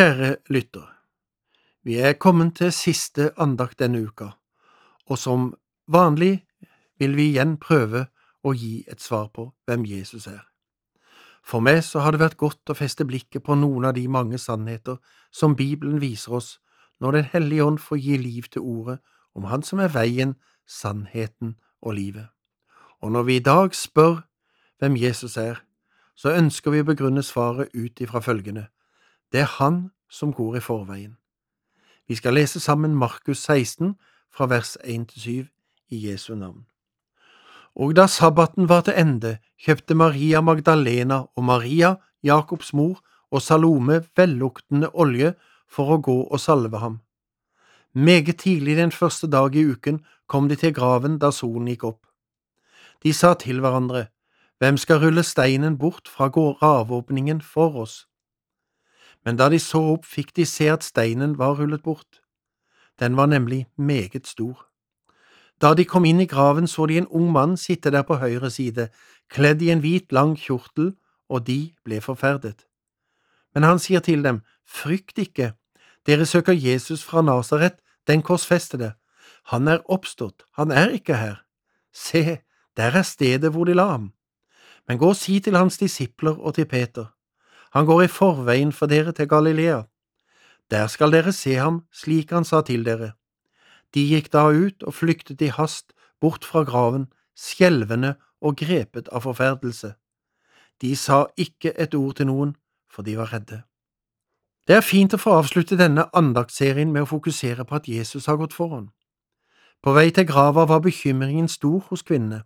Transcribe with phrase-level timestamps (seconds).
[0.00, 0.96] Kjære lytter,
[1.84, 4.30] vi er kommet til siste andakt denne uka,
[5.04, 5.50] og som
[5.92, 6.46] vanlig
[6.98, 8.06] vil vi igjen prøve
[8.40, 10.40] å gi et svar på hvem Jesus er.
[11.44, 14.40] For meg så har det vært godt å feste blikket på noen av de mange
[14.40, 14.96] sannheter
[15.30, 16.50] som Bibelen viser oss
[17.00, 18.98] når Den hellige ånd får gi liv til ordet
[19.36, 22.32] om Han som er veien, sannheten og livet.
[23.04, 24.22] Og når vi i dag spør
[24.78, 25.60] hvem Jesus er,
[26.16, 28.70] så ønsker vi å begrunne svaret ut ifra følgende.
[29.32, 31.16] Det er Han som går i forveien.
[32.08, 33.94] Vi skal lese sammen Markus 16
[34.34, 35.46] fra vers 1 til 7
[35.90, 36.66] i Jesu navn.
[37.76, 42.98] Og da sabbaten var til ende, kjøpte Maria Magdalena og Maria, Jakobs mor,
[43.30, 45.34] og Salome velluktende olje
[45.70, 47.00] for å gå og salve ham.
[47.94, 52.06] Meget tidlig den første dag i uken kom de til graven da solen gikk opp.
[53.02, 54.08] De sa til hverandre,
[54.60, 58.09] Hvem skal rulle steinen bort fra gravåpningen for oss?
[59.24, 62.22] Men da de så opp, fikk de se at steinen var rullet bort.
[63.00, 64.66] Den var nemlig meget stor.
[65.60, 68.50] Da de kom inn i graven, så de en ung mann sitte der på høyre
[68.50, 68.88] side,
[69.28, 70.94] kledd i en hvit, lang kjortel,
[71.28, 72.64] og de ble forferdet.
[73.54, 75.52] Men han sier til dem, Frykt ikke,
[76.06, 78.94] dere søker Jesus fra Nasaret, den korsfestede.
[79.50, 81.42] Han er oppstått, han er ikke her.
[81.92, 82.40] Se,
[82.76, 84.12] der er stedet hvor de la ham.
[84.88, 87.10] Men gå og si til hans disipler og til Peter.
[87.70, 89.82] Han går i forveien for dere til Galilea.
[90.70, 93.12] Der skal dere se ham slik han sa til dere.
[93.94, 99.26] De gikk da ut og flyktet i hast bort fra graven, skjelvende og grepet av
[99.26, 99.94] forferdelse.
[100.80, 102.54] De sa ikke et ord til noen,
[102.90, 103.62] for de var redde.
[104.66, 108.38] Det er fint å få avslutte denne andaktsserien med å fokusere på at Jesus har
[108.38, 108.90] gått foran.
[109.82, 112.44] På vei til grava var bekymringen stor hos kvinnene.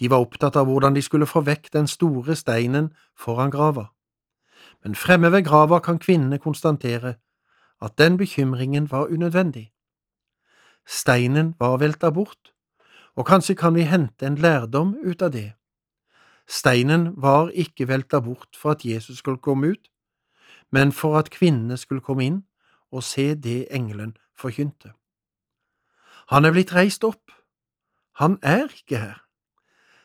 [0.00, 3.90] De var opptatt av hvordan de skulle få vekk den store steinen foran grava.
[4.86, 7.14] Men fremme ved grava kan kvinnene konstatere
[7.82, 9.72] at den bekymringen var unødvendig.
[10.86, 12.52] Steinen var velta bort,
[13.16, 15.54] og kanskje kan vi hente en lærdom ut av det.
[16.46, 19.90] Steinen var ikke velta bort for at Jesus skulle komme ut,
[20.70, 22.42] men for at kvinnene skulle komme inn
[22.92, 24.92] og se det engelen forkynte.
[26.30, 27.34] Han er blitt reist opp.
[28.22, 29.24] Han er ikke her.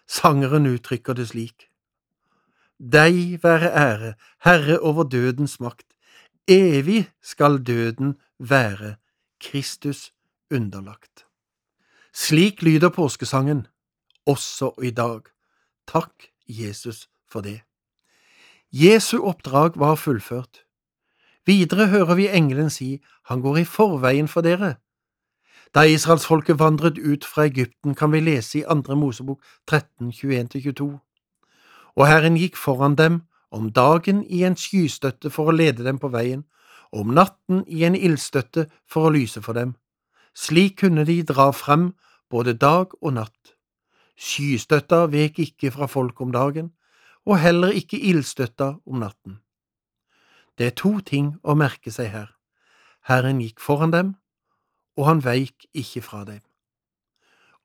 [0.08, 1.71] Sangeren uttrykker det slik.
[2.82, 5.86] Deg være ære, Herre over dødens makt,
[6.48, 8.96] evig skal døden være
[9.42, 10.14] Kristus
[10.52, 11.26] underlagt.
[12.14, 13.68] Slik lyder påskesangen,
[14.26, 15.22] også i dag.
[15.88, 17.62] Takk, Jesus, for det.
[18.74, 20.66] Jesu oppdrag var fullført.
[21.46, 24.76] Videre hører vi engelen si, han går i forveien for dere.
[25.76, 31.11] Da israelsfolket vandret ut fra Egypten, kan vi lese i Andre Mosebok 13, 21–22
[31.96, 33.22] og Herren gikk foran dem
[33.52, 36.46] om dagen i en skystøtte for å lede dem på veien,
[36.92, 39.76] og om natten i en ildstøtte for å lyse for dem.
[40.36, 41.92] Slik kunne de dra frem
[42.32, 43.56] både dag og natt.
[44.16, 46.72] Skystøtta vek ikke fra folk om dagen,
[47.26, 49.40] og heller ikke ildstøtta om natten.
[50.58, 52.30] Det er to ting å merke seg her.
[53.08, 54.16] Herren gikk foran dem,
[54.98, 56.42] og han veik ikke fra dem.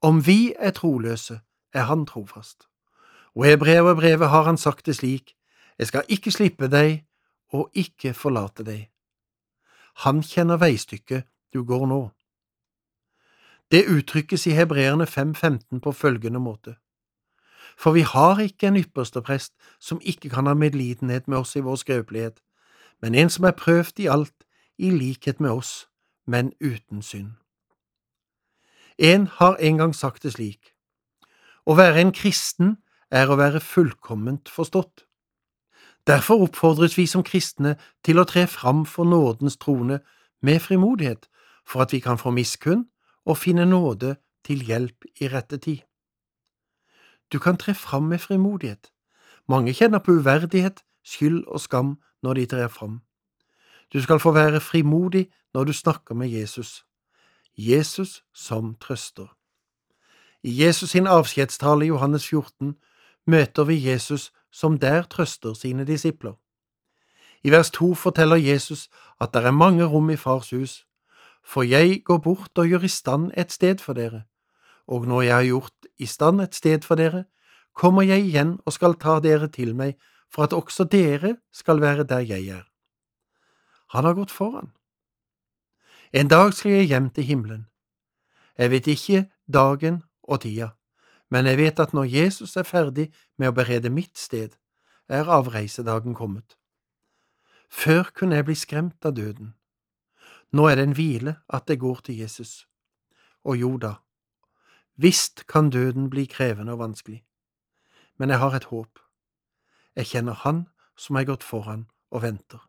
[0.03, 1.41] Om vi er troløse,
[1.75, 2.69] er han trofast.
[3.36, 5.36] Og i brevet har han sagt det slik,
[5.78, 7.04] Jeg skal ikke slippe deg
[7.52, 8.88] og ikke forlate deg.
[10.04, 12.10] Han kjenner veistykket du går nå.
[13.70, 16.76] Det uttrykkes i Hebreerne 5.15 på følgende måte.
[17.76, 21.60] For vi har ikke en ypperste prest som ikke kan ha medlidenhet med oss i
[21.60, 22.41] vår skrøpelighet,
[23.03, 24.47] men en som er prøvd i alt,
[24.78, 25.88] i likhet med oss,
[26.26, 27.36] men uten synd.
[28.98, 30.72] En har en gang sagt det slik.
[31.66, 32.76] Å være en kristen
[33.11, 35.06] er å være fullkomment forstått.
[36.06, 40.00] Derfor oppfordres vi som kristne til å tre fram for nådens trone
[40.43, 41.27] med frimodighet,
[41.66, 42.86] for at vi kan få miskunn
[43.27, 44.16] og finne nåde
[44.47, 45.83] til hjelp i rette tid.
[47.33, 48.92] Du kan tre fram med frimodighet.
[49.48, 53.01] Mange kjenner på uverdighet, skyld og skam når de trer fram.
[53.92, 56.84] Du skal få være frimodig når du snakker med Jesus.
[57.57, 59.27] Jesus som trøster.
[60.42, 62.77] I Jesus sin avskjedstale i Johannes 14
[63.27, 66.34] møter vi Jesus som der trøster sine disipler.
[67.45, 68.89] I vers to forteller Jesus
[69.21, 70.87] at det er mange rom i Fars hus,
[71.45, 74.25] for jeg går bort og gjør i stand et sted for dere,
[74.87, 77.25] og når jeg har gjort i stand et sted for dere,
[77.75, 79.95] kommer jeg igjen og skal ta dere til meg,
[80.33, 82.65] for at også dere skal være der jeg er.
[83.95, 84.73] Han har gått foran.
[86.13, 87.67] En dag skal jeg hjem til himmelen.
[88.59, 90.69] Jeg vet ikke dagen og tida,
[91.31, 94.55] men jeg vet at når Jesus er ferdig med å berede mitt sted,
[95.09, 96.57] er avreisedagen kommet.
[97.71, 99.55] Før kunne jeg bli skremt av døden.
[100.53, 102.67] Nå er det en hvile at jeg går til Jesus.
[103.45, 103.97] Og jo da,
[104.97, 107.23] visst kan døden bli krevende og vanskelig,
[108.19, 108.99] men jeg har et håp.
[109.97, 112.63] Jeg kjenner Han som har gått foran og venter.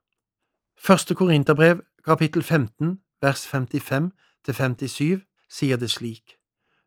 [0.78, 4.12] Første Korinterbrev, kapittel 15, vers 55
[4.46, 6.38] til 57, sier det slik.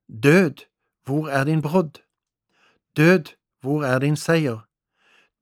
[0.09, 0.70] Død,
[1.11, 1.99] hvor er din brodd?
[2.97, 3.25] Død,
[3.61, 4.59] hvor er din seier?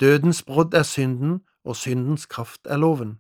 [0.01, 3.19] Dødens brodd er synden, og syndens kraft er loven.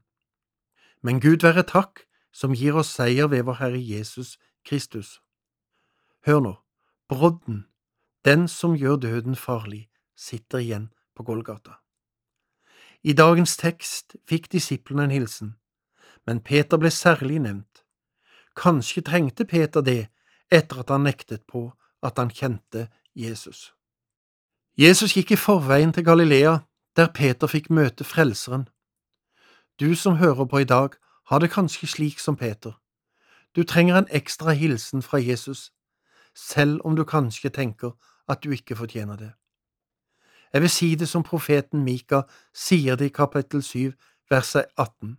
[1.02, 2.00] Men Gud være takk,
[2.32, 5.20] som gir oss seier ved vår Herre Jesus Kristus.
[6.26, 6.54] Hør nå,
[7.08, 7.66] brodden,
[8.24, 11.72] den som gjør døden farlig, sitter igjen på Golgata.
[13.02, 15.56] I dagens tekst fikk disiplene en hilsen,
[16.26, 17.84] men Peter ble særlig nevnt.
[18.56, 20.08] Kanskje trengte Peter det
[20.50, 21.72] etter at han nektet på
[22.02, 23.72] at han kjente Jesus.
[24.78, 26.58] Jesus gikk i forveien til Galilea,
[26.96, 28.68] der Peter fikk møte Frelseren.
[29.80, 30.88] Du som hører på i dag,
[31.26, 32.72] har det kanskje slik som Peter.
[33.56, 35.72] Du trenger en ekstra hilsen fra Jesus,
[36.34, 37.90] selv om du kanskje tenker
[38.28, 39.32] at du ikke fortjener det.
[40.52, 42.22] Jeg vil si det som profeten Mika
[42.54, 43.92] sier det i kapittel 7,
[44.30, 45.18] verset 18.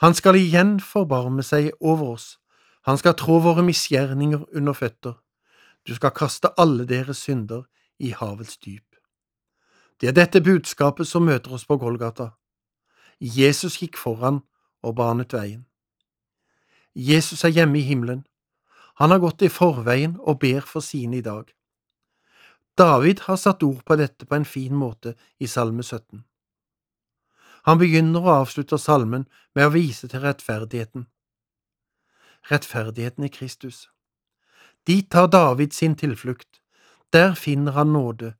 [0.00, 2.38] Han skal igjen forbarme seg over oss,
[2.86, 5.14] han skal trå våre misgjerninger under føtter,
[5.86, 7.64] du skal kaste alle deres synder
[7.98, 8.96] i havets dyp.
[10.00, 12.32] Det er dette budskapet som møter oss på Golgata.
[13.20, 14.40] Jesus gikk foran
[14.82, 15.66] og banet veien.
[16.94, 18.24] Jesus er hjemme i himmelen.
[18.98, 21.46] Han har gått i forveien og ber for sine i dag.
[22.78, 26.24] David har satt ord på dette på en fin måte i Salme 17.
[27.64, 31.06] Han begynner og avslutter salmen med å vise til rettferdigheten.
[32.50, 33.86] Rettferdigheten i Kristus.
[34.86, 36.62] Dit tar David sin tilflukt,
[37.12, 38.34] der finner han nåde,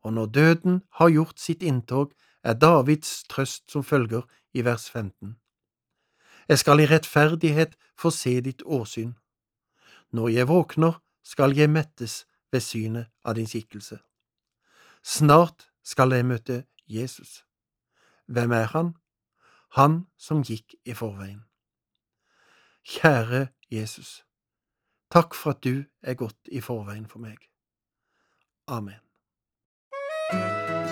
[0.00, 2.12] og når døden har gjort sitt inntog,
[2.42, 4.22] er Davids trøst som følger
[4.52, 5.36] i vers 15.
[6.48, 9.12] Jeg skal i rettferdighet få se ditt åsyn.
[10.12, 13.98] Når jeg våkner, skal jeg mettes ved synet av din skikkelse.
[15.02, 17.44] Snart skal jeg møte Jesus.
[18.26, 18.94] Hvem er han?
[19.76, 21.44] Han som gikk i forveien.
[22.88, 24.24] Kjære Jesus,
[25.12, 27.38] takk for at du er gått i forveien for meg.
[28.68, 29.00] Amen.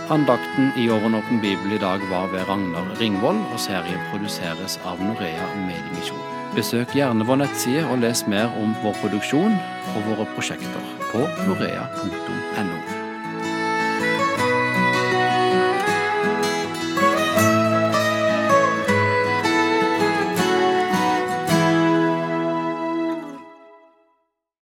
[0.08, 5.48] Andakten i Årenåpen bibel i dag var ved Ragnar Ringvold, og serien produseres av Norea
[5.66, 6.22] Mediemisjon.
[6.56, 9.58] Besøk gjerne vår nettside og les mer om vår produksjon
[9.96, 12.95] og våre prosjekter på norea.no.